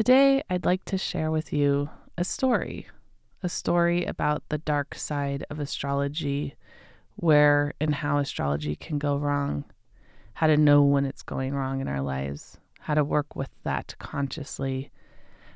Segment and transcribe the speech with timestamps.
[0.00, 2.88] Today, I'd like to share with you a story,
[3.42, 6.54] a story about the dark side of astrology,
[7.16, 9.66] where and how astrology can go wrong,
[10.32, 13.94] how to know when it's going wrong in our lives, how to work with that
[13.98, 14.90] consciously,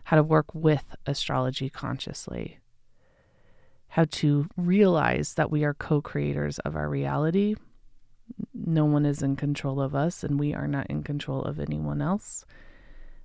[0.05, 2.59] how to work with astrology consciously,
[3.89, 7.55] how to realize that we are co creators of our reality.
[8.53, 12.03] No one is in control of us, and we are not in control of anyone
[12.03, 12.45] else.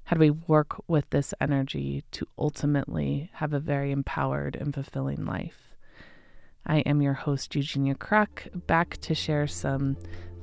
[0.10, 5.23] How do we work with this energy to ultimately have a very empowered and fulfilling
[5.23, 5.76] life?
[6.66, 9.98] I am your host, Eugenia Kruk, back to share some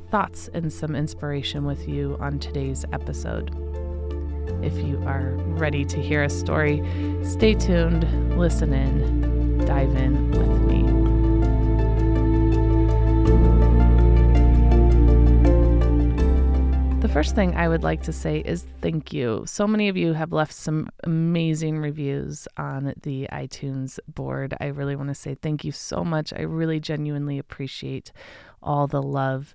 [0.09, 3.51] thoughts and some inspiration with you on today's episode.
[4.63, 6.81] If you are ready to hear a story,
[7.25, 10.77] stay tuned, listen in, dive in with me.
[17.17, 19.45] First thing I would like to say is thank you.
[19.47, 24.55] So many of you have left some amazing reviews on the iTunes board.
[24.61, 26.35] I really want to say thank you so much.
[26.35, 28.13] I really genuinely appreciate
[28.63, 29.55] all the love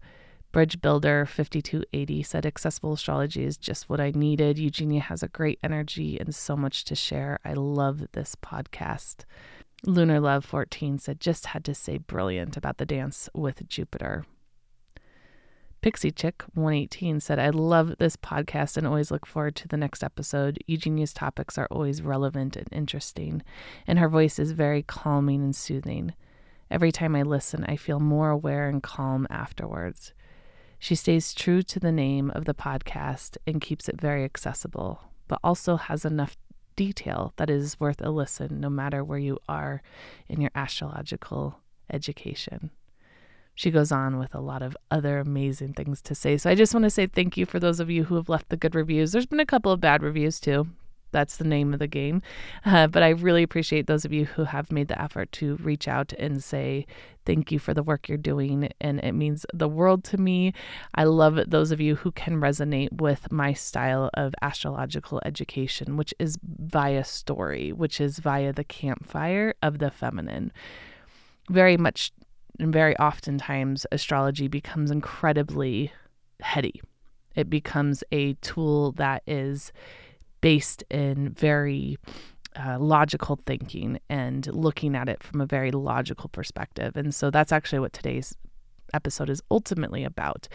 [0.51, 4.57] Bridge Builder 5280 said accessible astrology is just what I needed.
[4.57, 7.37] Eugenia has a great energy and so much to share.
[7.45, 9.25] I love this podcast.
[9.85, 14.25] Lunar Love 14 said just had to say brilliant about the dance with Jupiter.
[15.81, 20.03] Pixie Chick 118 said, I love this podcast and always look forward to the next
[20.03, 20.59] episode.
[20.67, 23.41] Eugenia's topics are always relevant and interesting,
[23.87, 26.13] and her voice is very calming and soothing.
[26.69, 30.13] Every time I listen, I feel more aware and calm afterwards.
[30.77, 35.39] She stays true to the name of the podcast and keeps it very accessible, but
[35.43, 36.37] also has enough
[36.75, 39.81] detail that is worth a listen no matter where you are
[40.29, 41.59] in your astrological
[41.91, 42.69] education.
[43.55, 46.37] She goes on with a lot of other amazing things to say.
[46.37, 48.49] So I just want to say thank you for those of you who have left
[48.49, 49.11] the good reviews.
[49.11, 50.67] There's been a couple of bad reviews too
[51.11, 52.21] that's the name of the game.
[52.65, 55.87] Uh, but I really appreciate those of you who have made the effort to reach
[55.87, 56.85] out and say
[57.25, 58.69] thank you for the work you're doing.
[58.79, 60.53] And it means the world to me.
[60.95, 66.13] I love those of you who can resonate with my style of astrological education, which
[66.19, 70.51] is via story, which is via the campfire of the feminine.
[71.49, 72.11] Very much
[72.61, 75.91] and very oftentimes, astrology becomes incredibly
[76.39, 76.81] heady.
[77.35, 79.71] It becomes a tool that is
[80.41, 81.97] based in very
[82.55, 86.95] uh, logical thinking and looking at it from a very logical perspective.
[86.95, 88.35] And so that's actually what today's
[88.93, 90.47] episode is ultimately about.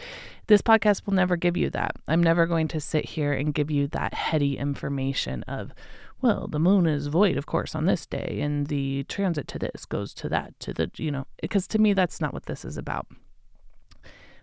[0.47, 1.95] This podcast will never give you that.
[2.07, 5.73] I'm never going to sit here and give you that heady information of,
[6.21, 9.85] well, the moon is void, of course, on this day, and the transit to this
[9.85, 12.77] goes to that, to the, you know, because to me, that's not what this is
[12.77, 13.07] about.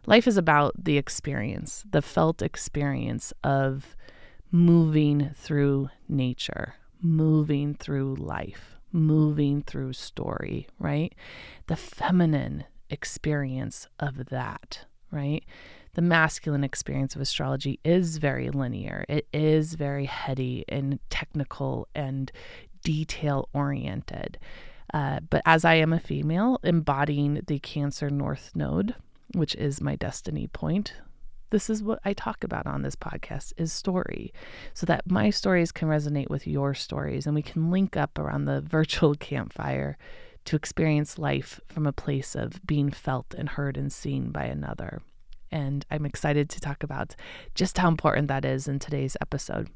[0.06, 3.96] Life is about the experience, the felt experience of
[4.52, 11.14] moving through nature, moving through life, moving through story, right?
[11.66, 15.44] The feminine experience of that, right?
[15.94, 19.04] The masculine experience of astrology is very linear.
[19.08, 22.30] It is very heady and technical and
[22.82, 24.38] detail oriented.
[24.92, 28.94] Uh, but as I am a female embodying the Cancer North Node,
[29.34, 30.94] which is my destiny point,
[31.50, 34.32] this is what I talk about on this podcast is story
[34.72, 38.46] so that my stories can resonate with your stories and we can link up around
[38.46, 39.96] the virtual campfire
[40.46, 45.00] to experience life from a place of being felt and heard and seen by another.
[45.54, 47.14] And I'm excited to talk about
[47.54, 49.70] just how important that is in today's episode.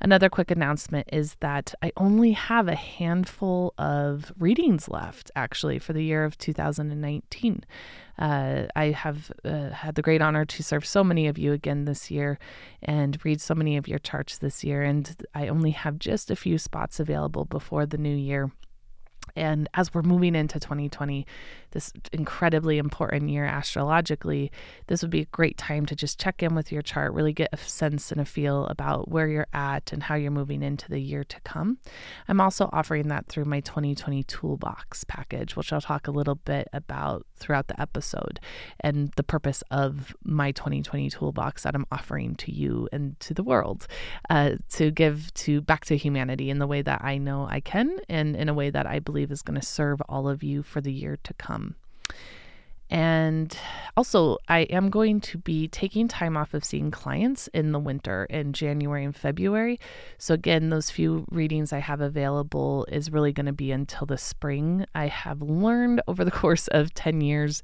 [0.00, 5.92] Another quick announcement is that I only have a handful of readings left, actually, for
[5.92, 7.64] the year of 2019.
[8.18, 11.86] Uh, I have uh, had the great honor to serve so many of you again
[11.86, 12.38] this year
[12.82, 16.36] and read so many of your charts this year, and I only have just a
[16.36, 18.52] few spots available before the new year.
[19.36, 21.26] And as we're moving into 2020,
[21.72, 24.50] this incredibly important year astrologically,
[24.86, 27.48] this would be a great time to just check in with your chart, really get
[27.52, 31.00] a sense and a feel about where you're at and how you're moving into the
[31.00, 31.78] year to come.
[32.28, 36.68] I'm also offering that through my 2020 toolbox package, which I'll talk a little bit
[36.72, 38.38] about throughout the episode
[38.80, 43.42] and the purpose of my 2020 toolbox that I'm offering to you and to the
[43.42, 43.86] world
[44.28, 47.98] uh, to give to back to humanity in the way that I know I can
[48.08, 50.80] and in a way that I believe is going to serve all of you for
[50.80, 51.59] the year to come.
[52.90, 53.56] And
[53.96, 58.24] also, I am going to be taking time off of seeing clients in the winter
[58.24, 59.78] in January and February.
[60.18, 64.18] So, again, those few readings I have available is really going to be until the
[64.18, 64.86] spring.
[64.92, 67.62] I have learned over the course of 10 years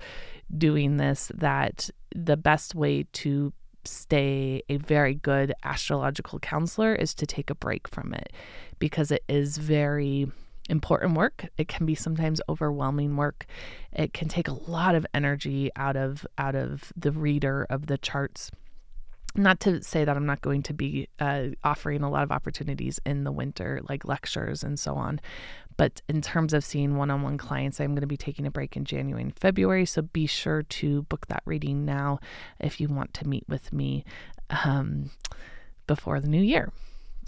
[0.56, 3.52] doing this that the best way to
[3.84, 8.32] stay a very good astrological counselor is to take a break from it
[8.78, 10.30] because it is very
[10.68, 11.46] important work.
[11.56, 13.46] It can be sometimes overwhelming work.
[13.92, 17.98] It can take a lot of energy out of out of the reader of the
[17.98, 18.50] charts.
[19.34, 22.98] Not to say that I'm not going to be uh, offering a lot of opportunities
[23.04, 25.20] in the winter, like lectures and so on.
[25.76, 28.50] But in terms of seeing one on one clients, I'm going to be taking a
[28.50, 29.84] break in January and February.
[29.84, 32.18] So be sure to book that reading now
[32.58, 34.04] if you want to meet with me
[34.48, 35.10] um,
[35.86, 36.72] before the new year.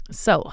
[0.09, 0.51] So,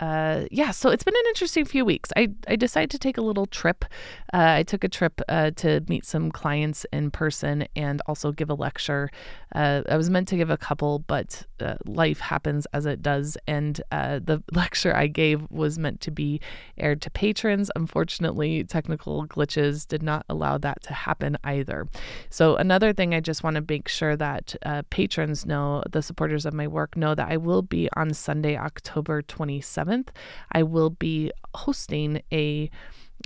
[0.00, 2.10] uh, yeah, so it's been an interesting few weeks.
[2.16, 3.84] I, I decided to take a little trip.
[4.32, 8.48] Uh, I took a trip uh, to meet some clients in person and also give
[8.48, 9.10] a lecture.
[9.54, 13.36] Uh, I was meant to give a couple, but uh, life happens as it does.
[13.46, 16.40] And uh, the lecture I gave was meant to be
[16.78, 17.70] aired to patrons.
[17.76, 21.86] Unfortunately, technical glitches did not allow that to happen either.
[22.30, 24.56] So, another thing I just want to make sure that
[24.88, 29.20] patrons know, the supporters of my work know that I will be on Sunday, October
[29.20, 30.08] 27th 7th,
[30.52, 32.70] I will be hosting a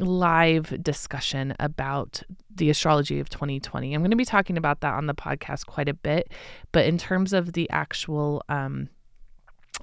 [0.00, 2.22] live discussion about
[2.55, 3.94] the astrology of 2020.
[3.94, 6.32] I'm going to be talking about that on the podcast quite a bit,
[6.72, 8.88] but in terms of the actual um,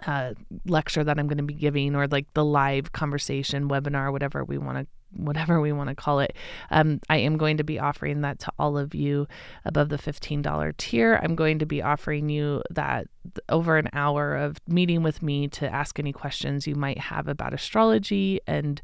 [0.06, 0.34] uh,
[0.66, 4.58] lecture that I'm going to be giving, or like the live conversation, webinar, whatever we
[4.58, 6.36] want to whatever we want to call it.
[6.70, 9.28] Um, I am going to be offering that to all of you
[9.66, 11.20] above the $15 tier.
[11.22, 13.08] I'm going to be offering you that
[13.50, 17.54] over an hour of meeting with me to ask any questions you might have about
[17.54, 18.82] astrology and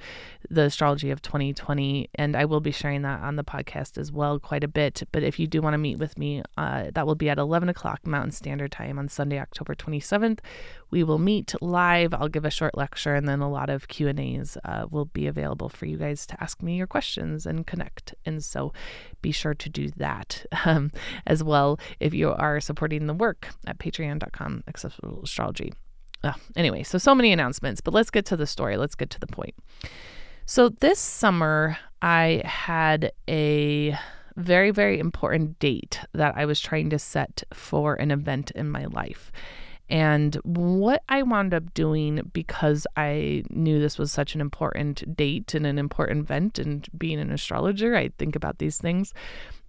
[0.50, 2.10] the astrology of 2020.
[2.16, 5.04] And I will be sharing that on the podcast as well quite a bit.
[5.12, 7.70] But if you do want to meet with me, uh, that will be at 11
[7.70, 10.40] o'clock Mountain Standard Time on Sunday, October 27th.
[10.90, 12.14] We will meet live.
[12.14, 15.70] I'll give a short lecture and then a lot of Q&As uh, will be available
[15.70, 18.14] for you guys to ask me your questions and connect.
[18.26, 18.72] And so
[19.22, 20.92] be sure to do that um,
[21.26, 23.80] as well if you are supporting the work at
[24.68, 25.74] accessible astrology.
[26.24, 28.78] Uh, anyway, so so many announcements, but let's get to the story.
[28.78, 29.56] Let's get to the point.
[30.46, 33.98] So this summer, I had a
[34.36, 38.86] very, very important date that I was trying to set for an event in my
[38.86, 39.32] life.
[39.90, 45.54] And what I wound up doing because I knew this was such an important date
[45.54, 49.14] and an important event, and being an astrologer, I think about these things.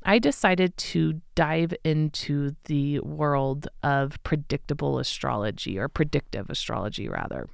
[0.04, 7.48] I decided to dive into the world of predictable astrology or predictive astrology, rather.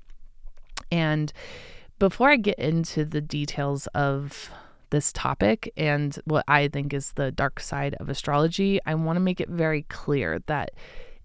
[0.91, 1.33] And
[1.99, 4.51] before I get into the details of
[4.91, 9.21] this topic and what I think is the dark side of astrology, I want to
[9.21, 10.71] make it very clear that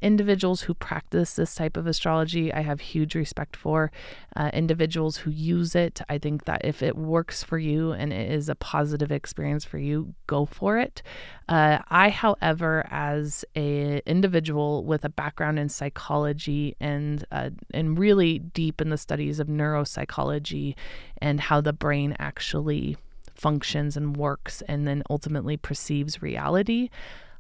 [0.02, 3.92] individuals who practice this type of astrology, I have huge respect for.
[4.36, 8.32] Uh, individuals who use it, I think that if it works for you and it
[8.32, 11.02] is a positive experience for you, go for it.
[11.48, 18.40] Uh, I, however, as a individual with a background in psychology and uh, and really
[18.40, 20.76] deep in the studies of neuropsychology
[21.22, 22.98] and how the brain actually
[23.40, 26.90] functions and works and then ultimately perceives reality.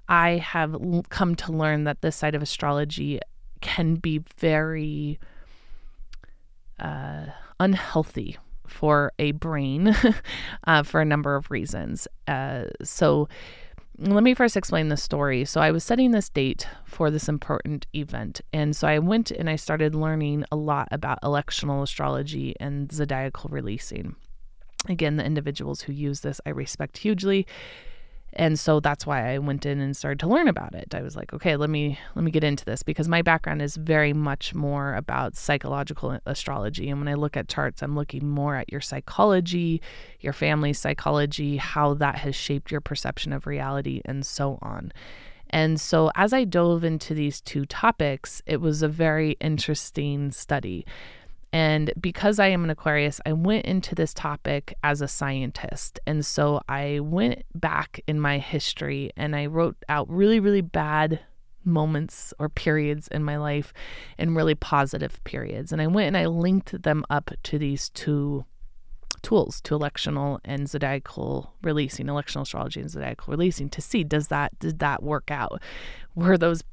[0.09, 0.75] I have
[1.09, 3.19] come to learn that this side of astrology
[3.61, 5.19] can be very
[6.79, 7.27] uh,
[7.59, 9.95] unhealthy for a brain
[10.65, 12.07] uh, for a number of reasons.
[12.27, 13.29] Uh, so,
[14.01, 15.44] let me first explain the story.
[15.45, 18.41] So, I was setting this date for this important event.
[18.51, 23.50] And so, I went and I started learning a lot about electional astrology and zodiacal
[23.50, 24.15] releasing.
[24.88, 27.45] Again, the individuals who use this I respect hugely
[28.33, 30.93] and so that's why I went in and started to learn about it.
[30.93, 33.75] I was like, okay, let me let me get into this because my background is
[33.75, 36.89] very much more about psychological astrology.
[36.89, 39.81] And when I look at charts, I'm looking more at your psychology,
[40.19, 44.91] your family psychology, how that has shaped your perception of reality and so on.
[45.50, 50.86] And so as I dove into these two topics, it was a very interesting study
[51.51, 56.00] and because I am an Aquarius, I went into this topic as a scientist.
[56.06, 61.20] And so I went back in my history and I wrote out really, really bad
[61.65, 63.74] moments or periods in my life
[64.18, 65.72] and really positive periods.
[65.72, 68.46] And I went and I linked them up to these two
[69.21, 74.57] tools to electional and zodiacal releasing, electional astrology and zodiacal releasing to see does that
[74.59, 75.61] did that work out?
[76.15, 76.63] Were those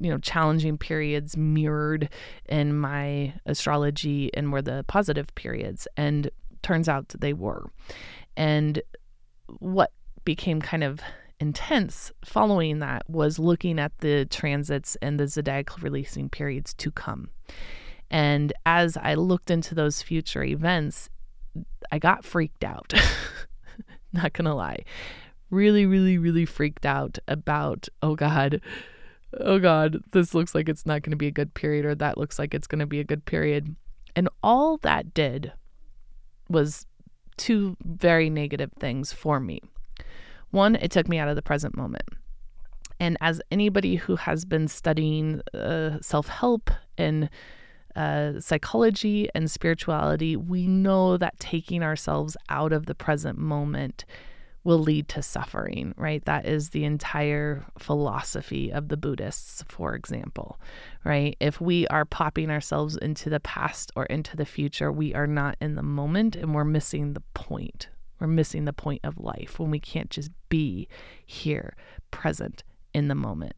[0.00, 2.08] you know challenging periods mirrored
[2.48, 5.86] in my astrology and were the positive periods?
[5.96, 6.30] And
[6.62, 7.70] turns out they were.
[8.36, 8.82] And
[9.58, 9.92] what
[10.24, 11.00] became kind of
[11.40, 17.28] intense following that was looking at the transits and the zodiacal releasing periods to come.
[18.10, 21.10] And as I looked into those future events,
[21.92, 22.92] I got freaked out.
[24.12, 24.84] Not gonna lie.
[25.50, 28.60] Really, really, really freaked out about, oh God,
[29.40, 32.18] oh God, this looks like it's not going to be a good period, or that
[32.18, 33.76] looks like it's going to be a good period.
[34.16, 35.52] And all that did
[36.48, 36.86] was
[37.36, 39.60] two very negative things for me.
[40.50, 42.04] One, it took me out of the present moment.
[43.00, 47.28] And as anybody who has been studying uh, self help and
[47.96, 54.04] uh, psychology and spirituality, we know that taking ourselves out of the present moment
[54.64, 56.24] will lead to suffering, right?
[56.24, 60.58] That is the entire philosophy of the Buddhists, for example,
[61.04, 61.36] right?
[61.38, 65.56] If we are popping ourselves into the past or into the future, we are not
[65.60, 67.88] in the moment and we're missing the point.
[68.18, 70.88] We're missing the point of life when we can't just be
[71.26, 71.76] here,
[72.10, 73.54] present in the moment.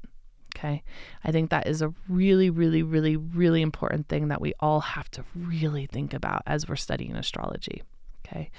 [0.66, 0.82] Okay.
[1.24, 5.10] I think that is a really, really, really, really important thing that we all have
[5.12, 7.82] to really think about as we're studying astrology.
[8.26, 8.50] Okay.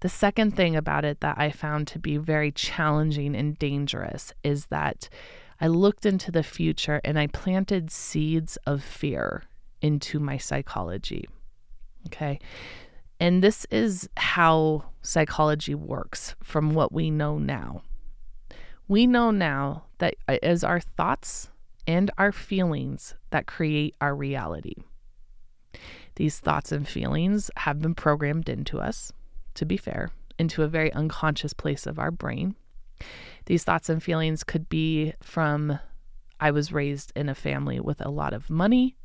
[0.00, 4.66] The second thing about it that I found to be very challenging and dangerous is
[4.66, 5.08] that
[5.60, 9.44] I looked into the future and I planted seeds of fear
[9.80, 11.26] into my psychology.
[12.06, 12.38] Okay.
[13.18, 17.82] And this is how psychology works from what we know now.
[18.86, 21.48] We know now that uh, as our thoughts
[21.86, 24.74] and our feelings that create our reality.
[26.16, 29.12] These thoughts and feelings have been programmed into us,
[29.54, 32.54] to be fair, into a very unconscious place of our brain.
[33.46, 35.78] These thoughts and feelings could be from
[36.40, 38.96] I was raised in a family with a lot of money,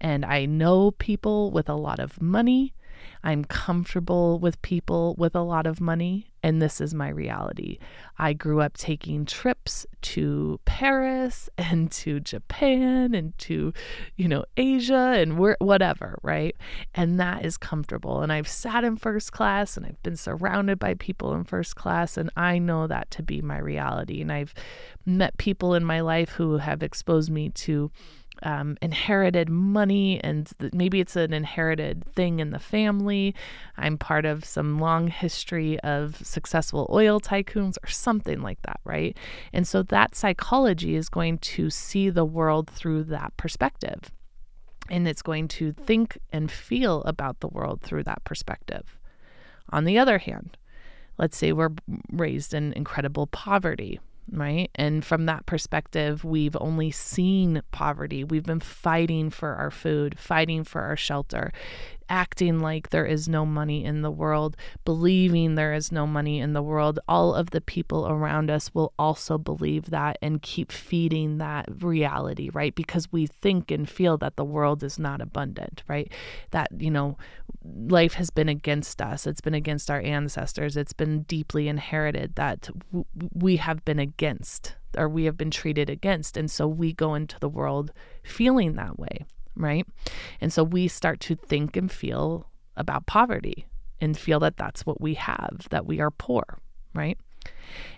[0.00, 2.74] and I know people with a lot of money,
[3.22, 7.78] I'm comfortable with people with a lot of money, and this is my reality.
[8.18, 13.72] I grew up taking trips to Paris and to Japan and to,
[14.16, 16.54] you know, Asia and where, whatever, right?
[16.94, 18.22] And that is comfortable.
[18.22, 22.16] And I've sat in first class and I've been surrounded by people in first class,
[22.16, 24.20] and I know that to be my reality.
[24.20, 24.54] And I've
[25.04, 27.90] met people in my life who have exposed me to
[28.42, 33.34] um, inherited money, and th- maybe it's an inherited thing in the family.
[33.76, 39.16] I'm part of some long history of successful oil tycoons or something like that, right?
[39.52, 44.10] And so that psychology is going to see the world through that perspective.
[44.88, 48.98] And it's going to think and feel about the world through that perspective.
[49.70, 50.56] On the other hand,
[51.18, 51.72] let's say we're
[52.12, 53.98] raised in incredible poverty
[54.32, 54.70] right?
[54.74, 58.24] And from that perspective, we've only seen poverty.
[58.24, 61.52] We've been fighting for our food, fighting for our shelter,
[62.08, 66.52] acting like there is no money in the world, believing there is no money in
[66.52, 66.98] the world.
[67.08, 72.50] All of the people around us will also believe that and keep feeding that reality,
[72.52, 72.74] right?
[72.74, 76.12] Because we think and feel that the world is not abundant, right?
[76.50, 77.16] That, you know,
[77.64, 82.68] life has been against us, it's been against our ancestors, it's been deeply inherited that
[82.90, 86.36] w- we have been against or we have been treated against.
[86.36, 89.86] And so we go into the world feeling that way right?
[90.40, 93.66] And so we start to think and feel about poverty
[94.00, 96.44] and feel that that's what we have, that we are poor,
[96.94, 97.18] right?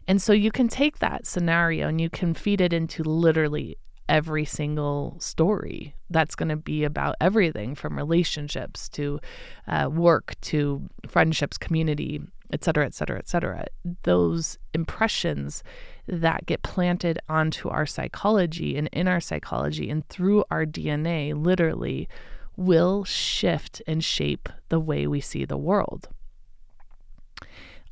[0.07, 3.77] And so you can take that scenario and you can feed it into literally
[4.09, 9.21] every single story that's going to be about everything from relationships to
[9.67, 13.67] uh, work to friendships, community, et cetera, et cetera, et cetera.
[14.05, 15.63] Those impressions
[16.09, 22.09] that get planted onto our psychology and in our psychology and through our DNA literally
[22.57, 26.09] will shift and shape the way we see the world.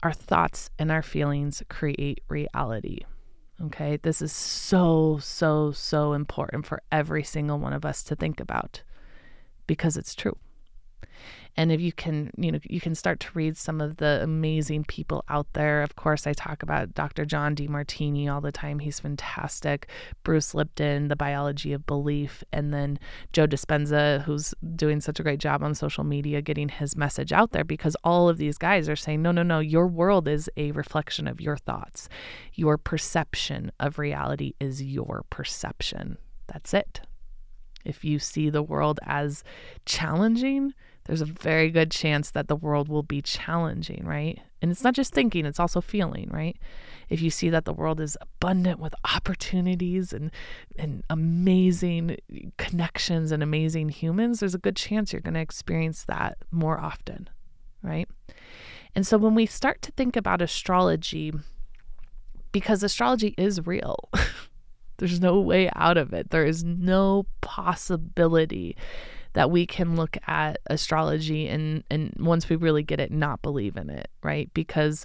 [0.02, 3.00] Our thoughts and our feelings create reality.
[3.62, 8.40] Okay, this is so, so, so important for every single one of us to think
[8.40, 8.82] about
[9.66, 10.36] because it's true
[11.56, 14.84] and if you can you know you can start to read some of the amazing
[14.84, 15.82] people out there.
[15.82, 18.78] Of course i talk about dr john demartini all the time.
[18.78, 19.88] He's fantastic.
[20.22, 22.98] Bruce lipton the biology of belief and then
[23.32, 27.52] joe dispenza who's doing such a great job on social media getting his message out
[27.52, 30.72] there because all of these guys are saying no no no your world is a
[30.72, 32.08] reflection of your thoughts.
[32.54, 36.18] Your perception of reality is your perception.
[36.46, 37.00] That's it
[37.86, 39.44] if you see the world as
[39.84, 40.72] challenging
[41.06, 44.40] there's a very good chance that the world will be challenging, right?
[44.60, 46.56] And it's not just thinking, it's also feeling, right?
[47.08, 50.32] If you see that the world is abundant with opportunities and,
[50.76, 52.16] and amazing
[52.56, 57.30] connections and amazing humans, there's a good chance you're going to experience that more often,
[57.82, 58.08] right?
[58.96, 61.32] And so when we start to think about astrology,
[62.50, 64.08] because astrology is real,
[64.98, 68.76] there's no way out of it, there is no possibility
[69.34, 73.76] that we can look at astrology and and once we really get it not believe
[73.76, 75.04] in it right because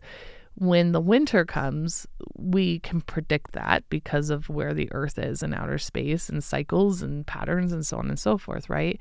[0.56, 2.06] when the winter comes,
[2.38, 7.02] we can predict that because of where the earth is in outer space and cycles
[7.02, 9.00] and patterns and so on and so forth, right?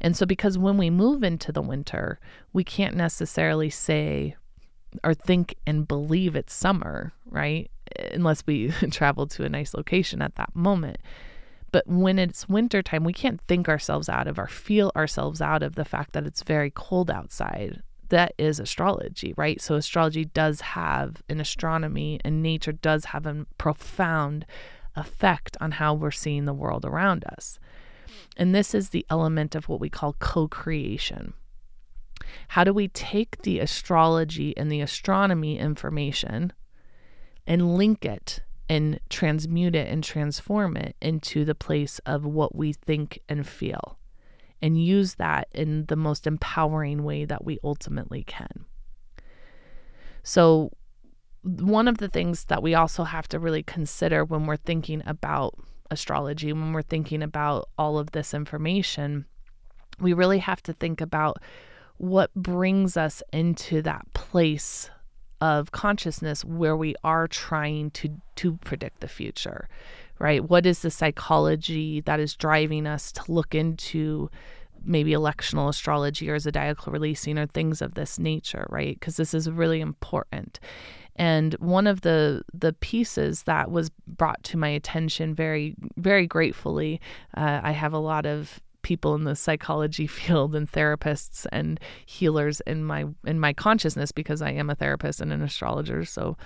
[0.00, 2.20] And so, because when we move into the winter,
[2.52, 4.36] we can't necessarily say
[5.02, 7.70] or think and believe it's summer, right?
[8.12, 10.98] Unless we travel to a nice location at that moment.
[11.70, 15.74] But when it's wintertime, we can't think ourselves out of or feel ourselves out of
[15.74, 17.82] the fact that it's very cold outside
[18.12, 19.58] that is astrology, right?
[19.58, 24.44] So astrology does have an astronomy and nature does have a profound
[24.94, 27.58] effect on how we're seeing the world around us.
[28.36, 31.32] And this is the element of what we call co creation.
[32.48, 36.52] How do we take the astrology and the astronomy information
[37.46, 42.72] and link it and transmute it and transform it into the place of what we
[42.72, 43.98] think and feel?
[44.62, 48.64] and use that in the most empowering way that we ultimately can.
[50.22, 50.70] So,
[51.42, 55.58] one of the things that we also have to really consider when we're thinking about
[55.90, 59.26] astrology, when we're thinking about all of this information,
[59.98, 61.38] we really have to think about
[61.96, 64.88] what brings us into that place
[65.42, 69.68] of consciousness where we are trying to to predict the future
[70.18, 70.48] right?
[70.48, 74.30] What is the psychology that is driving us to look into
[74.84, 78.98] maybe electional astrology or zodiacal releasing or things of this nature right?
[78.98, 80.60] Because this is really important.
[81.16, 87.00] And one of the the pieces that was brought to my attention very very gratefully
[87.36, 92.60] uh, i have a lot of people in the psychology field and therapists and healers
[92.60, 96.36] in my in my consciousness because I am a therapist and an astrologer so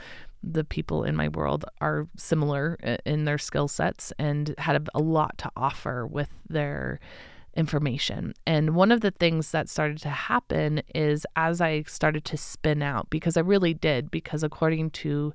[0.42, 2.74] the people in my world are similar
[3.04, 7.00] in their skill sets and had a lot to offer with their
[7.56, 8.34] information.
[8.46, 12.82] And one of the things that started to happen is as I started to spin
[12.82, 15.32] out because I really did because according to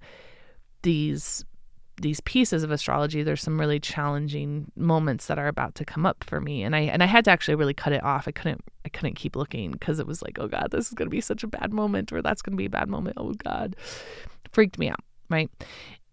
[0.84, 1.44] these
[2.02, 6.24] these pieces of astrology there's some really challenging moments that are about to come up
[6.24, 8.28] for me and I and I had to actually really cut it off.
[8.28, 11.08] I couldn't I couldn't keep looking because it was like, "Oh god, this is going
[11.08, 13.34] to be such a bad moment or that's going to be a bad moment." Oh
[13.34, 13.76] god.
[14.52, 15.50] Freaked me out, right?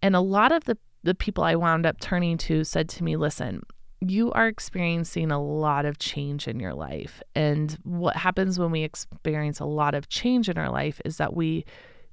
[0.01, 3.15] And a lot of the the people I wound up turning to said to me,
[3.15, 3.63] "Listen,
[4.01, 7.21] you are experiencing a lot of change in your life.
[7.35, 11.35] And what happens when we experience a lot of change in our life is that
[11.35, 11.65] we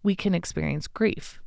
[0.02, 1.40] we can experience grief.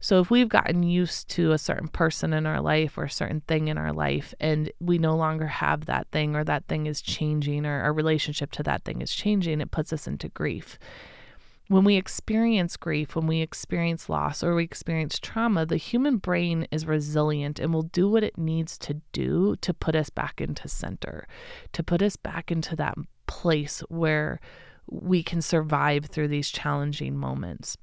[0.00, 3.40] So if we've gotten used to a certain person in our life or a certain
[3.42, 7.02] thing in our life and we no longer have that thing or that thing is
[7.02, 10.78] changing or our relationship to that thing is changing, it puts us into grief.
[11.66, 16.66] When we experience grief, when we experience loss or we experience trauma, the human brain
[16.70, 20.68] is resilient and will do what it needs to do to put us back into
[20.68, 21.26] center,
[21.72, 24.40] to put us back into that place where
[24.90, 27.76] we can survive through these challenging moments.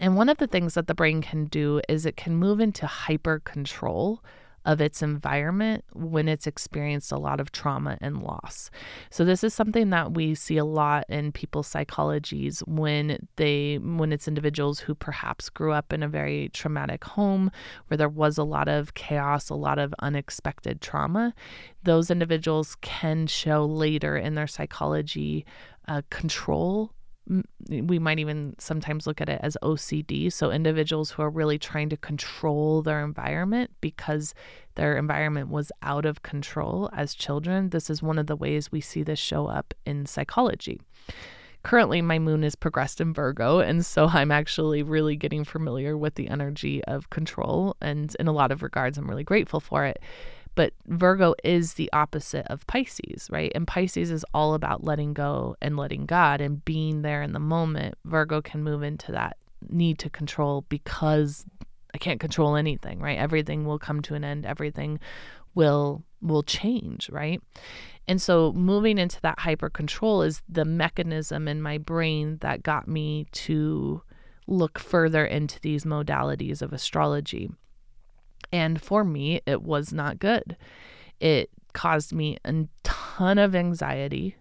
[0.00, 2.86] And one of the things that the brain can do is it can move into
[2.86, 4.22] hyper control
[4.66, 8.68] of its environment when it's experienced a lot of trauma and loss.
[9.10, 14.12] So this is something that we see a lot in people's psychologies when they when
[14.12, 17.50] it's individuals who perhaps grew up in a very traumatic home
[17.86, 21.32] where there was a lot of chaos, a lot of unexpected trauma.
[21.84, 25.46] Those individuals can show later in their psychology
[25.86, 26.92] uh, control
[27.68, 30.32] we might even sometimes look at it as OCD.
[30.32, 34.34] So, individuals who are really trying to control their environment because
[34.76, 37.70] their environment was out of control as children.
[37.70, 40.80] This is one of the ways we see this show up in psychology.
[41.64, 46.14] Currently, my moon is progressed in Virgo, and so I'm actually really getting familiar with
[46.14, 47.76] the energy of control.
[47.80, 49.98] And in a lot of regards, I'm really grateful for it.
[50.56, 53.52] But Virgo is the opposite of Pisces, right?
[53.54, 57.38] And Pisces is all about letting go and letting God and being there in the
[57.38, 57.94] moment.
[58.04, 59.36] Virgo can move into that
[59.68, 61.44] need to control because
[61.94, 63.18] I can't control anything, right?
[63.18, 64.44] Everything will come to an end.
[64.44, 64.98] Everything
[65.54, 67.40] will will change, right?
[68.08, 72.88] And so moving into that hyper control is the mechanism in my brain that got
[72.88, 74.02] me to
[74.46, 77.50] look further into these modalities of astrology.
[78.52, 80.56] And for me, it was not good.
[81.20, 84.36] It caused me a ton of anxiety,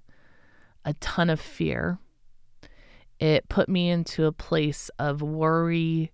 [0.83, 1.99] a ton of fear.
[3.19, 6.11] It put me into a place of worry.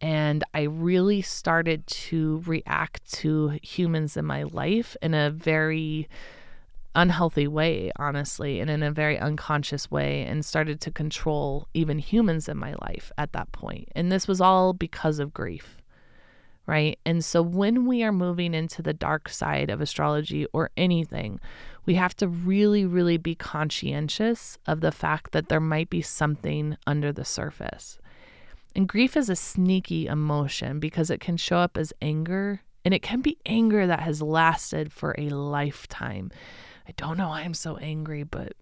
[0.00, 6.08] And I really started to react to humans in my life in a very
[6.94, 12.48] unhealthy way, honestly, and in a very unconscious way, and started to control even humans
[12.48, 13.88] in my life at that point.
[13.94, 15.75] And this was all because of grief
[16.66, 16.98] right?
[17.06, 21.40] And so when we are moving into the dark side of astrology or anything,
[21.84, 26.76] we have to really, really be conscientious of the fact that there might be something
[26.86, 27.98] under the surface.
[28.74, 33.02] And grief is a sneaky emotion because it can show up as anger, and it
[33.02, 36.30] can be anger that has lasted for a lifetime.
[36.86, 38.52] I don't know why I'm so angry, but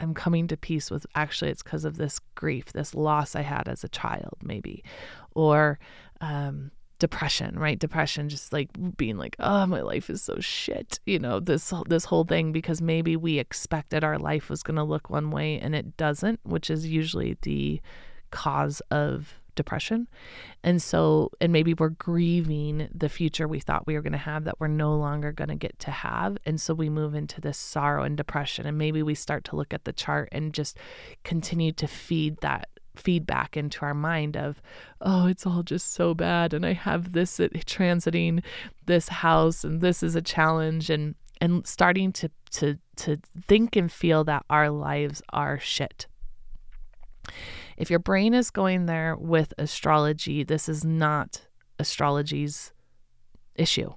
[0.00, 3.68] I'm coming to peace with actually it's because of this grief, this loss I had
[3.68, 4.84] as a child, maybe,
[5.34, 5.78] or
[6.20, 7.78] um, depression, right?
[7.78, 12.04] Depression, just like being like, oh, my life is so shit, you know, this this
[12.04, 15.74] whole thing because maybe we expected our life was going to look one way and
[15.74, 17.80] it doesn't, which is usually the
[18.30, 20.06] cause of depression.
[20.62, 24.44] And so, and maybe we're grieving the future we thought we were going to have
[24.44, 26.38] that we're no longer going to get to have.
[26.46, 28.66] And so we move into this sorrow and depression.
[28.66, 30.78] And maybe we start to look at the chart and just
[31.24, 34.60] continue to feed that feedback into our mind of,
[35.00, 36.52] oh, it's all just so bad.
[36.52, 38.42] And I have this transiting
[38.86, 40.90] this house and this is a challenge.
[40.90, 46.06] And, and starting to, to, to think and feel that our lives are shit.
[47.76, 51.46] If your brain is going there with astrology, this is not
[51.78, 52.72] astrology's
[53.54, 53.92] issue,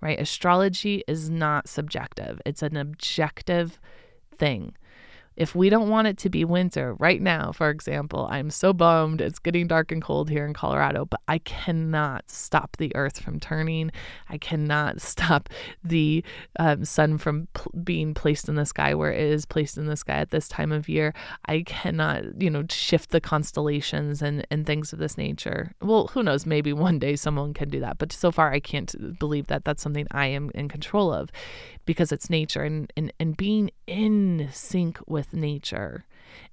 [0.00, 0.18] right?
[0.18, 3.78] Astrology is not subjective, it's an objective
[4.38, 4.74] thing
[5.40, 9.22] if we don't want it to be winter right now, for example, I'm so bummed.
[9.22, 13.40] It's getting dark and cold here in Colorado, but I cannot stop the earth from
[13.40, 13.90] turning.
[14.28, 15.48] I cannot stop
[15.82, 16.22] the
[16.58, 19.96] um, sun from pl- being placed in the sky where it is placed in the
[19.96, 21.14] sky at this time of year.
[21.46, 25.72] I cannot, you know, shift the constellations and, and things of this nature.
[25.80, 26.44] Well, who knows?
[26.44, 27.96] Maybe one day someone can do that.
[27.96, 31.30] But so far, I can't believe that that's something I am in control of
[31.86, 36.04] because it's nature and, and, and being in sync with nature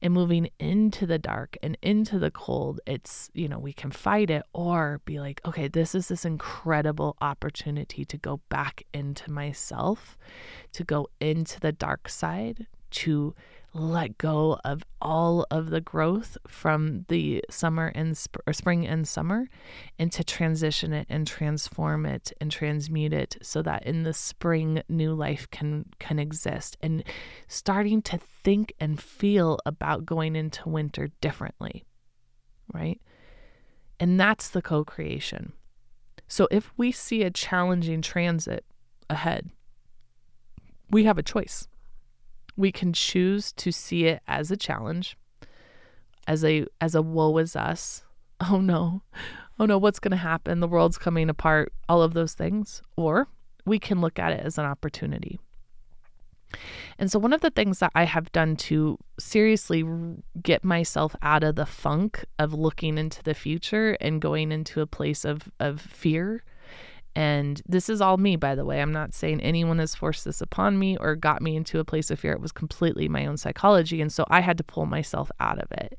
[0.01, 4.29] and moving into the dark and into the cold it's you know we can fight
[4.29, 10.17] it or be like okay this is this incredible opportunity to go back into myself
[10.71, 13.35] to go into the dark side to
[13.79, 19.47] let go of all of the growth from the summer and sp- spring and summer
[19.99, 24.81] and to transition it and transform it and transmute it so that in the spring
[24.89, 26.77] new life can can exist.
[26.81, 27.03] And
[27.47, 31.83] starting to think and feel about going into winter differently
[32.73, 32.99] right?
[33.99, 35.53] And that's the co-creation.
[36.27, 38.65] So if we see a challenging transit
[39.09, 39.49] ahead
[40.89, 41.67] we have a choice
[42.57, 45.15] we can choose to see it as a challenge,
[46.27, 48.03] as a as a woe is us.
[48.39, 49.01] Oh no.
[49.59, 50.59] Oh no, what's going to happen?
[50.59, 52.83] The world's coming apart, all of those things.
[52.95, 53.27] Or
[53.65, 55.39] we can look at it as an opportunity.
[56.97, 59.83] And so, one of the things that I have done to seriously
[60.41, 64.87] get myself out of the funk of looking into the future and going into a
[64.87, 66.43] place of, of fear
[67.17, 68.79] and this is all me, by the way.
[68.79, 72.11] I'm not saying anyone has forced this upon me or got me into a place
[72.11, 72.31] of fear.
[72.31, 74.01] It was completely my own psychology.
[74.01, 75.97] And so I had to pull myself out of it.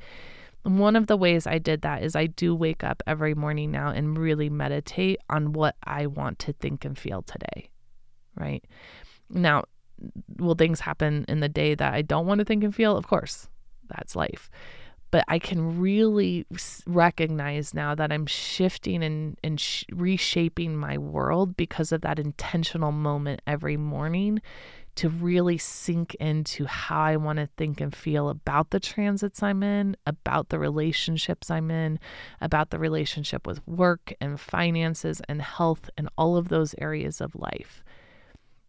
[0.65, 3.73] And one of the ways I did that is I do wake up every morning
[3.73, 7.69] now and really meditate on what I want to think and feel today.
[8.37, 8.65] Right.
[9.29, 9.65] Now,
[10.37, 12.97] will things happen in the day that I don't want to think and feel?
[12.97, 13.49] Of course,
[13.89, 14.51] that's life
[15.11, 16.47] but I can really
[16.87, 22.93] recognize now that I'm shifting and, and sh- reshaping my world because of that intentional
[22.93, 24.41] moment every morning
[24.97, 29.63] to really sink into how I want to think and feel about the transits I'm
[29.63, 32.01] in, about the relationships I'm in,
[32.41, 37.37] about the relationship with work and finances and health and all of those areas of
[37.37, 37.85] life.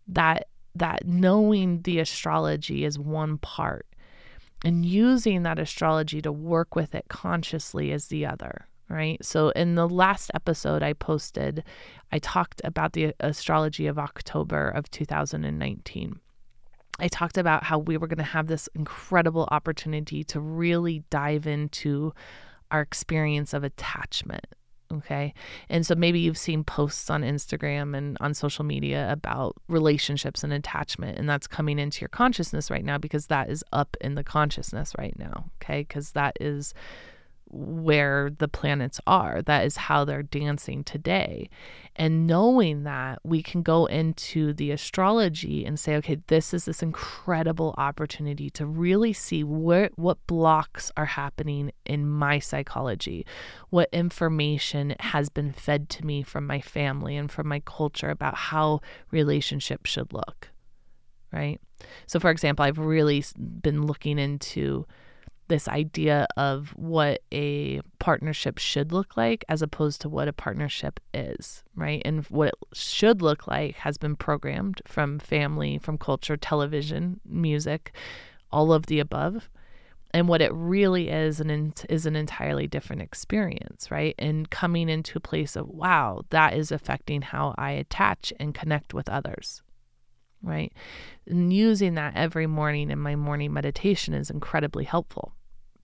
[0.08, 3.88] That that knowing the astrology is one part
[4.64, 9.24] and using that astrology to work with it consciously is the other right?
[9.24, 11.64] So in the last episode I posted,
[12.12, 16.20] I talked about the astrology of October of 2019.
[17.00, 21.48] I talked about how we were going to have this incredible opportunity to really dive
[21.48, 22.14] into
[22.72, 24.48] our experience of attachment
[24.92, 25.34] Okay.
[25.70, 30.52] And so maybe you've seen posts on Instagram and on social media about relationships and
[30.52, 34.24] attachment, and that's coming into your consciousness right now because that is up in the
[34.24, 35.46] consciousness right now.
[35.62, 35.82] Okay.
[35.82, 36.74] Because that is
[37.50, 39.42] where the planets are.
[39.42, 41.50] That is how they're dancing today.
[41.96, 46.82] And knowing that, we can go into the astrology and say, okay, this is this
[46.82, 53.26] incredible opportunity to really see where what blocks are happening in my psychology,
[53.70, 58.36] what information has been fed to me from my family and from my culture about
[58.36, 58.80] how
[59.12, 60.50] relationships should look.
[61.32, 61.60] Right.
[62.08, 64.86] So, for example, I've really been looking into
[65.50, 71.00] this idea of what a partnership should look like as opposed to what a partnership
[71.14, 72.02] is, right?
[72.06, 77.92] And what it should look like has been programmed from family, from culture, television, music,
[78.52, 79.50] all of the above.
[80.12, 85.18] and what it really is an is an entirely different experience right and coming into
[85.18, 89.62] a place of wow that is affecting how i attach and connect with others
[90.42, 90.74] right
[91.28, 95.34] and using that every morning in my morning meditation is incredibly helpful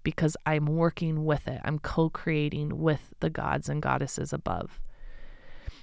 [0.05, 4.79] because i'm working with it i'm co-creating with the gods and goddesses above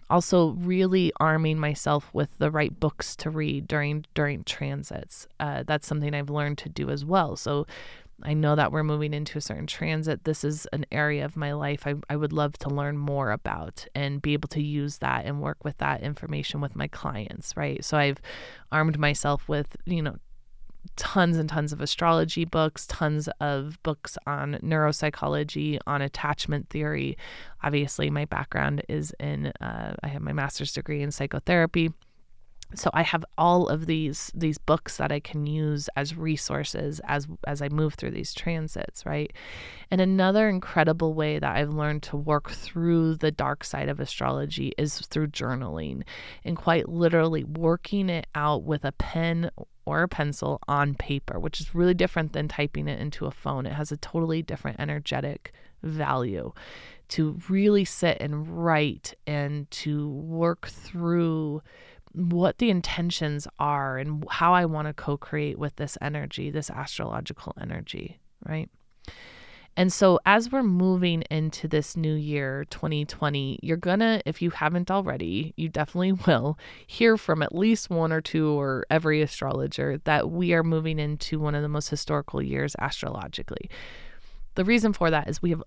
[0.09, 5.87] also really arming myself with the right books to read during during transits uh, that's
[5.87, 7.67] something i've learned to do as well so
[8.25, 10.25] I know that we're moving into a certain transit.
[10.25, 13.87] This is an area of my life I, I would love to learn more about
[13.95, 17.85] and be able to use that and work with that information with my clients, right?
[17.85, 18.21] So I've
[18.71, 20.17] armed myself with, you know,
[20.97, 27.17] tons and tons of astrology books, tons of books on neuropsychology, on attachment theory.
[27.63, 31.93] Obviously, my background is in, uh, I have my master's degree in psychotherapy
[32.75, 37.27] so i have all of these these books that i can use as resources as
[37.47, 39.33] as i move through these transits right
[39.91, 44.73] and another incredible way that i've learned to work through the dark side of astrology
[44.79, 46.03] is through journaling
[46.45, 49.51] and quite literally working it out with a pen
[49.85, 53.67] or a pencil on paper which is really different than typing it into a phone
[53.67, 56.53] it has a totally different energetic value
[57.09, 61.63] to really sit and write and to work through
[62.15, 66.71] what the intentions are and how I want to co create with this energy, this
[66.71, 68.71] astrological energy, right?
[69.77, 74.91] And so, as we're moving into this new year, 2020, you're gonna, if you haven't
[74.91, 80.31] already, you definitely will hear from at least one or two or every astrologer that
[80.31, 83.71] we are moving into one of the most historical years astrologically.
[84.57, 85.63] The reason for that is we have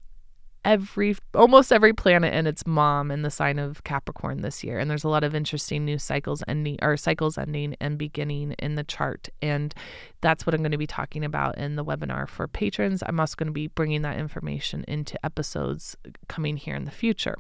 [0.66, 4.80] every almost every planet and its mom in the sign of Capricorn this year.
[4.80, 8.76] And there's a lot of interesting new cycles ending or cycles ending and beginning in
[8.76, 9.30] the chart.
[9.42, 9.74] And
[10.22, 13.04] that's what I'm going to be talking about in the webinar for patrons.
[13.06, 15.96] I'm also going to be bringing that information into episodes
[16.28, 17.38] coming here in the future.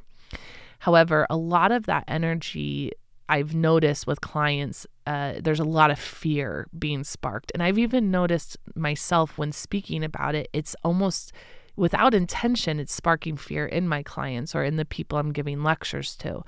[0.79, 2.91] However, a lot of that energy
[3.27, 7.51] I've noticed with clients, uh, there's a lot of fear being sparked.
[7.55, 11.33] And I've even noticed myself when speaking about it, it's almost
[11.75, 16.15] without intention, it's sparking fear in my clients or in the people I'm giving lectures
[16.17, 16.43] to.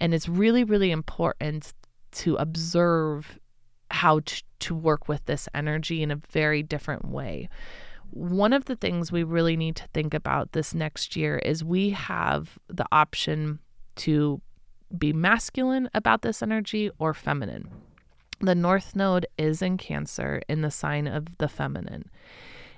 [0.00, 1.74] And it's really, really important
[2.12, 3.38] to observe
[3.90, 7.48] how to, to work with this energy in a very different way.
[8.10, 11.90] One of the things we really need to think about this next year is we
[11.90, 13.58] have the option
[13.96, 14.40] to
[14.96, 17.68] be masculine about this energy or feminine.
[18.40, 22.10] The North Node is in Cancer in the sign of the feminine.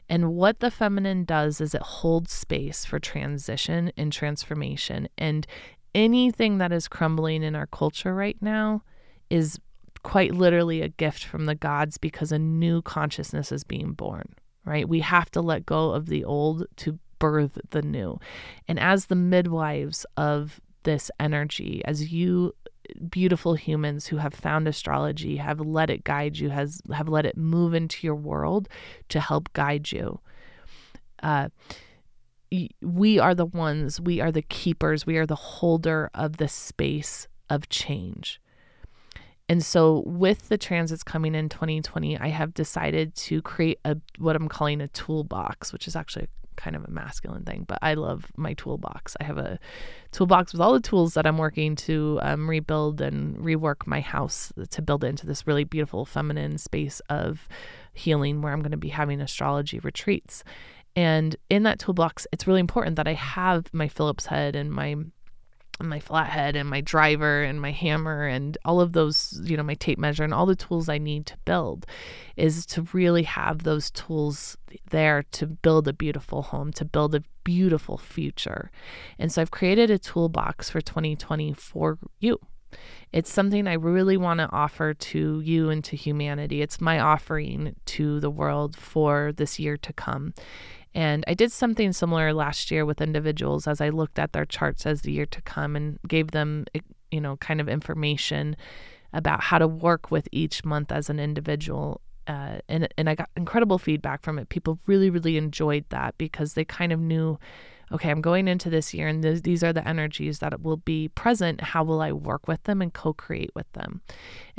[0.08, 5.08] And what the feminine does is it holds space for transition and transformation.
[5.18, 5.46] And
[5.94, 8.82] anything that is crumbling in our culture right now
[9.30, 9.58] is
[10.02, 14.88] quite literally a gift from the gods because a new consciousness is being born, right?
[14.88, 18.18] We have to let go of the old to birth the new.
[18.66, 22.54] And as the midwives of this energy, as you
[23.08, 27.36] beautiful humans who have found astrology have let it guide you has have let it
[27.36, 28.68] move into your world
[29.08, 30.20] to help guide you.
[31.22, 31.48] Uh,
[32.80, 37.28] we are the ones we are the keepers we are the holder of the space
[37.50, 38.40] of change.
[39.50, 44.36] And so with the transits coming in 2020 i have decided to create a what
[44.36, 48.26] i'm calling a toolbox which is actually kind of a masculine thing, but I love
[48.36, 49.16] my toolbox.
[49.20, 49.58] I have a
[50.12, 54.52] toolbox with all the tools that I'm working to um, rebuild and rework my house
[54.70, 57.48] to build into this really beautiful feminine space of
[57.94, 60.44] healing where I'm going to be having astrology retreats.
[60.94, 64.96] And in that toolbox, it's really important that I have my Phillips head and my
[65.80, 69.62] and my flathead and my driver and my hammer and all of those, you know,
[69.62, 71.86] my tape measure and all the tools I need to build
[72.36, 74.56] is to really have those tools
[74.90, 78.70] there to build a beautiful home, to build a beautiful future.
[79.18, 82.38] And so I've created a toolbox for 2020 for you.
[83.12, 86.60] It's something I really want to offer to you and to humanity.
[86.60, 90.34] It's my offering to the world for this year to come.
[90.94, 94.86] And I did something similar last year with individuals as I looked at their charts
[94.86, 98.56] as the year to come and gave them, eh, you know, kind of information
[99.12, 102.00] about how to work with each month as an individual.
[102.26, 104.48] Uh, and and I got incredible feedback from it.
[104.50, 107.38] People really really enjoyed that because they kind of knew,
[107.90, 111.08] okay, I'm going into this year, and th- these are the energies that will be
[111.08, 111.62] present.
[111.62, 114.02] How will I work with them and co-create with them?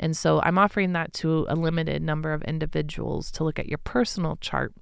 [0.00, 3.78] And so I'm offering that to a limited number of individuals to look at your
[3.78, 4.74] personal chart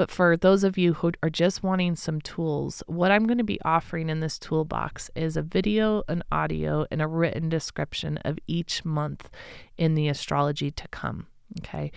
[0.00, 3.44] but for those of you who are just wanting some tools, what I'm going to
[3.44, 8.38] be offering in this toolbox is a video, an audio, and a written description of
[8.46, 9.28] each month
[9.76, 11.26] in the astrology to come.
[11.58, 11.92] Okay.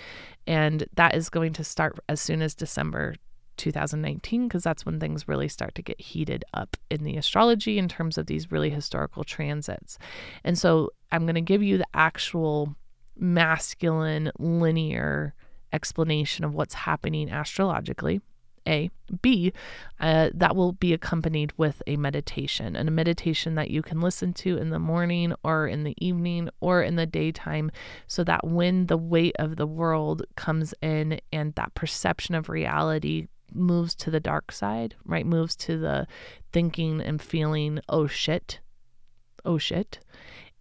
[0.45, 3.15] And that is going to start as soon as December
[3.55, 7.87] 2019 because that's when things really start to get heated up in the astrology in
[7.87, 9.97] terms of these really historical transits.
[10.43, 12.75] And so I'm going to give you the actual
[13.15, 15.33] masculine linear
[15.73, 18.21] explanation of what's happening astrologically.
[18.65, 18.89] A.
[19.21, 19.51] B,
[19.99, 24.31] uh, that will be accompanied with a meditation, and a meditation that you can listen
[24.35, 27.71] to in the morning or in the evening or in the daytime,
[28.07, 33.27] so that when the weight of the world comes in and that perception of reality
[33.53, 35.25] moves to the dark side, right?
[35.25, 36.07] Moves to the
[36.53, 38.61] thinking and feeling, oh shit,
[39.43, 39.99] oh shit.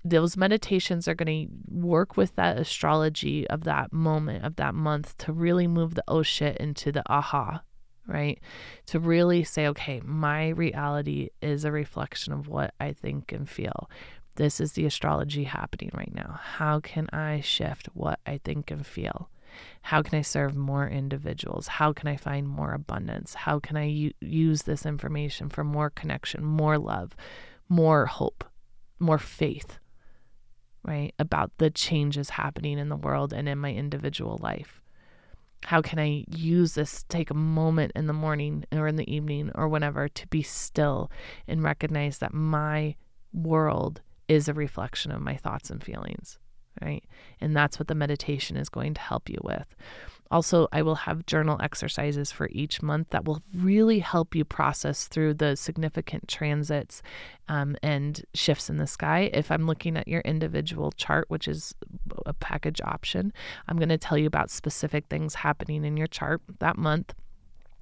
[0.04, 5.16] Those meditations are going to work with that astrology of that moment, of that month,
[5.18, 7.62] to really move the oh shit into the aha,
[8.06, 8.40] right?
[8.86, 13.88] To really say, okay, my reality is a reflection of what I think and feel.
[14.36, 16.40] This is the astrology happening right now.
[16.42, 19.28] How can I shift what I think and feel?
[19.82, 21.68] How can I serve more individuals?
[21.68, 23.34] How can I find more abundance?
[23.34, 27.14] How can I u- use this information for more connection, more love,
[27.68, 28.44] more hope,
[28.98, 29.78] more faith,
[30.84, 31.14] right?
[31.18, 34.80] About the changes happening in the world and in my individual life.
[35.64, 39.52] How can I use this, take a moment in the morning or in the evening
[39.54, 41.10] or whenever to be still
[41.46, 42.96] and recognize that my
[43.32, 46.38] world is a reflection of my thoughts and feelings?
[46.80, 47.04] right?
[47.40, 49.66] And that's what the meditation is going to help you with.
[50.32, 55.06] Also, I will have journal exercises for each month that will really help you process
[55.06, 57.02] through the significant transits
[57.48, 59.28] um, and shifts in the sky.
[59.34, 61.74] If I'm looking at your individual chart, which is
[62.24, 63.34] a package option,
[63.68, 67.14] I'm going to tell you about specific things happening in your chart that month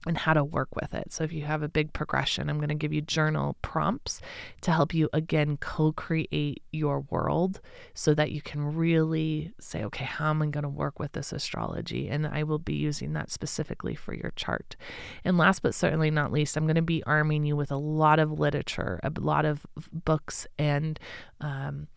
[0.06, 1.12] and how to work with it.
[1.12, 4.20] So, if you have a big progression, I'm going to give you journal prompts
[4.62, 7.60] to help you again co create your world
[7.92, 11.32] so that you can really say, okay, how am I going to work with this
[11.32, 12.08] astrology?
[12.08, 14.76] And I will be using that specifically for your chart.
[15.24, 18.18] And last but certainly not least, I'm going to be arming you with a lot
[18.18, 20.98] of literature, a lot of books and
[21.42, 21.88] um,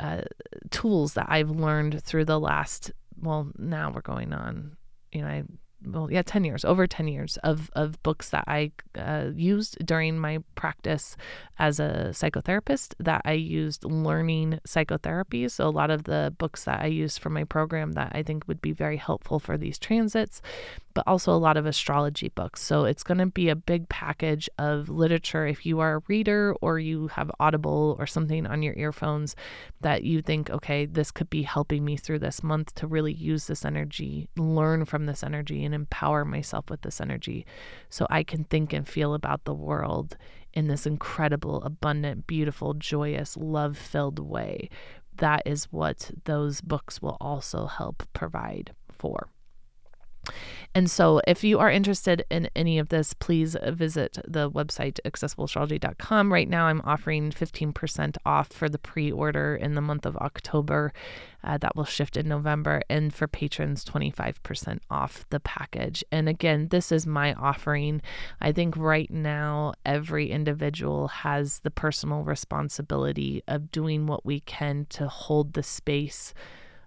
[0.00, 0.22] uh,
[0.70, 4.76] tools that I've learned through the last, well, now we're going on,
[5.12, 5.44] you know, I
[5.86, 10.18] well, yeah, 10 years, over 10 years of, of books that I uh, used during
[10.18, 11.16] my practice
[11.58, 15.48] as a psychotherapist that I used learning psychotherapy.
[15.48, 18.48] So, a lot of the books that I used for my program that I think
[18.48, 20.42] would be very helpful for these transits
[20.96, 22.62] but also a lot of astrology books.
[22.62, 25.46] So it's going to be a big package of literature.
[25.46, 29.36] If you are a reader or you have Audible or something on your earphones
[29.82, 33.46] that you think, okay, this could be helping me through this month to really use
[33.46, 37.46] this energy, learn from this energy, and empower myself with this energy
[37.88, 40.16] so I can think and feel about the world
[40.52, 44.68] in this incredible, abundant, beautiful, joyous, love filled way.
[45.18, 49.28] That is what those books will also help provide for.
[50.74, 56.32] And so, if you are interested in any of this, please visit the website accessibleastrology.com.
[56.32, 60.92] Right now, I'm offering 15% off for the pre order in the month of October.
[61.42, 62.82] Uh, that will shift in November.
[62.90, 66.04] And for patrons, 25% off the package.
[66.10, 68.02] And again, this is my offering.
[68.40, 74.86] I think right now, every individual has the personal responsibility of doing what we can
[74.90, 76.34] to hold the space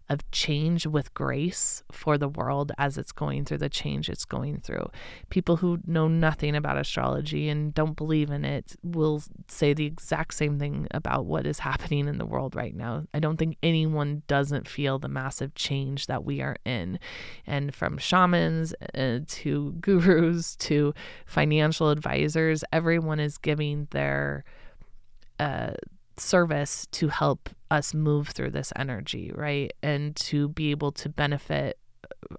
[0.09, 4.59] of change with grace for the world as it's going through the change it's going
[4.59, 4.89] through.
[5.29, 10.33] People who know nothing about astrology and don't believe in it will say the exact
[10.33, 13.05] same thing about what is happening in the world right now.
[13.13, 16.99] I don't think anyone doesn't feel the massive change that we are in.
[17.45, 20.93] And from shamans uh, to gurus to
[21.25, 24.43] financial advisors, everyone is giving their
[25.39, 25.73] uh,
[26.19, 29.71] service to help us move through this energy, right?
[29.81, 31.77] And to be able to benefit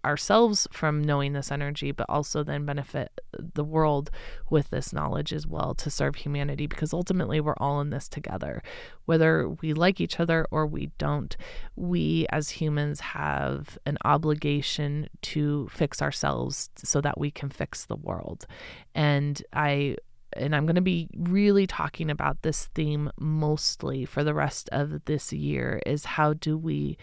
[0.05, 4.11] ourselves from knowing this energy, but also then benefit the world
[4.49, 8.63] with this knowledge as well to serve humanity because ultimately we're all in this together.
[9.05, 11.37] Whether we like each other or we don't,
[11.77, 17.97] we as humans have an obligation to fix ourselves so that we can fix the
[17.97, 18.47] world.
[18.95, 19.97] And I
[20.35, 25.05] and I'm going to be really talking about this theme mostly for the rest of
[25.05, 26.97] this year is how do we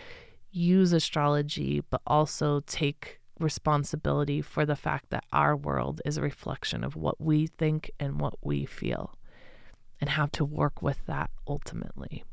[0.52, 6.84] use astrology but also take responsibility for the fact that our world is a reflection
[6.84, 9.16] of what we think and what we feel
[10.00, 12.24] and how to work with that ultimately.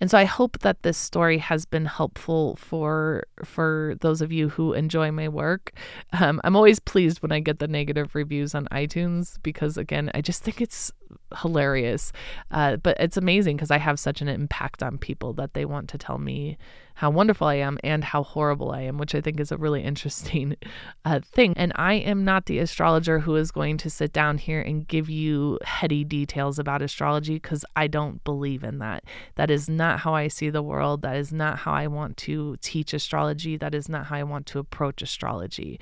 [0.00, 4.48] And so I hope that this story has been helpful for for those of you
[4.48, 5.72] who enjoy my work.
[6.12, 10.20] Um, I'm always pleased when I get the negative reviews on iTunes because again, I
[10.20, 10.92] just think it's
[11.40, 12.12] hilarious.
[12.50, 15.88] Uh, but it's amazing because I have such an impact on people that they want
[15.90, 16.58] to tell me
[16.94, 19.82] how wonderful I am and how horrible I am, which I think is a really
[19.92, 20.56] interesting
[21.04, 21.54] uh, thing.
[21.56, 25.08] And I am not the astrologer who is going to sit down here and give
[25.08, 29.04] you heady details about astrology because I don't believe in that.
[29.36, 31.02] That is not how I see the world.
[31.02, 33.56] That is not how I want to teach astrology.
[33.56, 35.80] That is not how I want to approach astrology.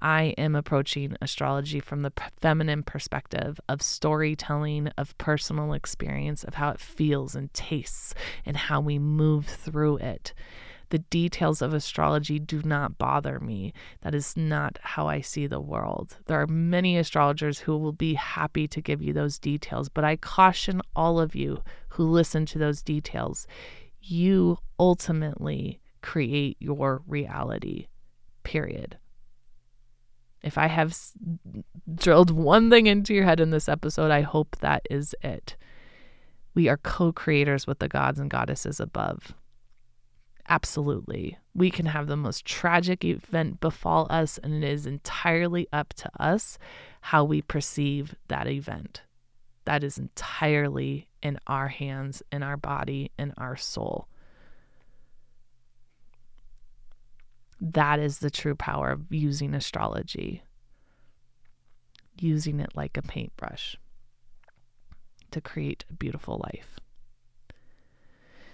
[0.00, 6.70] I am approaching astrology from the feminine perspective of storytelling, of personal experience, of how
[6.70, 8.14] it feels and tastes,
[8.46, 10.34] and how we move through it.
[10.90, 13.74] The details of astrology do not bother me.
[14.00, 16.16] That is not how I see the world.
[16.26, 20.16] There are many astrologers who will be happy to give you those details, but I
[20.16, 23.46] caution all of you who listen to those details.
[24.00, 27.88] You ultimately create your reality,
[28.42, 28.96] period.
[30.42, 31.12] If I have s-
[31.94, 35.56] drilled one thing into your head in this episode, I hope that is it.
[36.54, 39.34] We are co creators with the gods and goddesses above.
[40.48, 41.36] Absolutely.
[41.54, 46.10] We can have the most tragic event befall us, and it is entirely up to
[46.18, 46.58] us
[47.02, 49.02] how we perceive that event.
[49.66, 54.08] That is entirely in our hands, in our body, in our soul.
[57.60, 60.42] That is the true power of using astrology,
[62.20, 63.76] using it like a paintbrush
[65.30, 66.78] to create a beautiful life.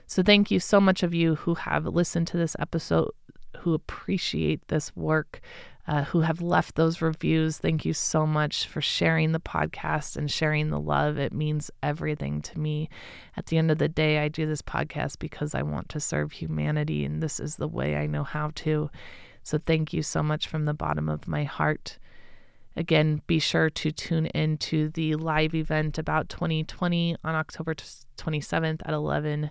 [0.06, 3.10] So, thank you so much of you who have listened to this episode,
[3.58, 5.40] who appreciate this work,
[5.86, 7.58] uh, who have left those reviews.
[7.58, 11.18] Thank you so much for sharing the podcast and sharing the love.
[11.18, 12.88] It means everything to me.
[13.36, 16.32] At the end of the day, I do this podcast because I want to serve
[16.32, 18.90] humanity, and this is the way I know how to.
[19.42, 21.98] So, thank you so much from the bottom of my heart.
[22.76, 28.80] Again, be sure to tune in to the live event about 2020 on October 27th
[28.84, 29.50] at 11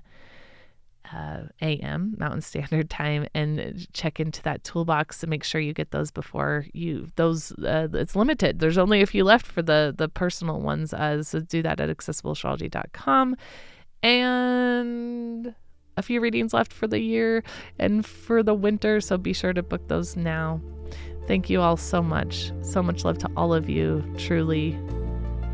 [1.11, 2.15] uh, a.m.
[2.17, 6.65] Mountain Standard Time and check into that toolbox and make sure you get those before
[6.73, 7.51] you those.
[7.53, 8.59] Uh, it's limited.
[8.59, 10.93] There's only a few left for the the personal ones.
[10.93, 13.35] Uh, so do that at accessibleastrology.com
[14.01, 15.55] and
[15.95, 17.43] a few readings left for the year
[17.79, 19.01] and for the winter.
[19.01, 20.61] So be sure to book those now.
[21.27, 22.51] Thank you all so much.
[22.61, 24.03] So much love to all of you.
[24.17, 24.77] Truly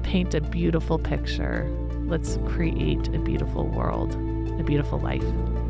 [0.03, 1.69] paint a beautiful picture.
[2.05, 4.17] Let's create a beautiful world
[4.59, 5.68] a beautiful life.